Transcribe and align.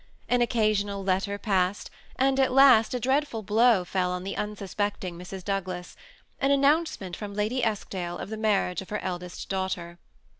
An 0.27 0.41
occasional 0.41 1.03
letter 1.03 1.37
passed, 1.37 1.91
and 2.15 2.39
at 2.39 2.51
last 2.51 2.95
a 2.95 2.99
dreadful 2.99 3.43
blow 3.43 3.85
fell 3.85 4.09
on 4.09 4.23
the 4.23 4.35
unsuspecting 4.35 5.15
Mrs. 5.15 5.43
Douglas— 5.43 5.95
an 6.41 6.49
announcement 6.49 7.15
from 7.15 7.35
Lady 7.35 7.63
Eskdale 7.63 8.17
of 8.17 8.31
the 8.31 8.35
marriage 8.35 8.81
of 8.81 8.89
her 8.89 8.97
eldest 8.97 9.47
daugh 9.47 9.75
ter. 9.75 9.97